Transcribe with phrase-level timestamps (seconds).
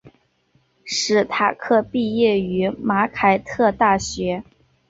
[0.83, 4.43] 史塔克毕业于马凯特大学。